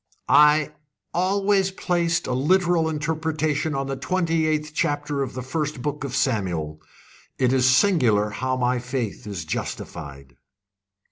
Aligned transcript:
"I 0.33 0.71
always 1.13 1.69
placed 1.69 2.25
a 2.25 2.33
literal 2.33 2.89
interpretation 2.89 3.75
on 3.75 3.85
the 3.85 3.95
twenty 3.95 4.47
eighth 4.47 4.71
chapter 4.73 5.21
of 5.21 5.35
the 5.35 5.43
first 5.43 5.83
book 5.83 6.03
of 6.03 6.15
Samuel. 6.15 6.81
It 7.37 7.53
is 7.53 7.69
singular 7.69 8.31
how 8.31 8.57
my 8.57 8.79
faith 8.79 9.27
is 9.27 9.45
justified!" 9.45 10.37